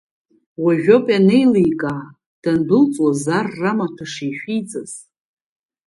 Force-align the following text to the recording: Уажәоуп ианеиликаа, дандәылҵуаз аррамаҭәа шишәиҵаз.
Уажәоуп 0.63 1.05
ианеиликаа, 1.11 2.01
дандәылҵуаз 2.41 3.23
аррамаҭәа 3.37 4.05
шишәиҵаз. 4.11 4.91